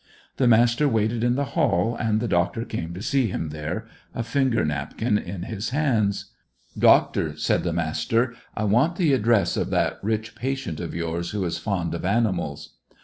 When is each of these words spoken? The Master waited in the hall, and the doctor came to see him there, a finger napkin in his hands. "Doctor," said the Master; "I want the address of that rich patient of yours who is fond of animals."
The 0.37 0.47
Master 0.47 0.89
waited 0.89 1.23
in 1.23 1.35
the 1.35 1.45
hall, 1.53 1.95
and 1.95 2.19
the 2.19 2.27
doctor 2.27 2.65
came 2.65 2.91
to 2.95 3.03
see 3.03 3.27
him 3.27 3.49
there, 3.49 3.85
a 4.15 4.23
finger 4.23 4.65
napkin 4.65 5.19
in 5.19 5.43
his 5.43 5.69
hands. 5.69 6.31
"Doctor," 6.75 7.37
said 7.37 7.61
the 7.61 7.71
Master; 7.71 8.33
"I 8.57 8.63
want 8.63 8.95
the 8.95 9.13
address 9.13 9.55
of 9.55 9.69
that 9.69 9.99
rich 10.01 10.33
patient 10.33 10.79
of 10.79 10.95
yours 10.95 11.29
who 11.33 11.45
is 11.45 11.59
fond 11.59 11.93
of 11.93 12.03
animals." 12.03 12.77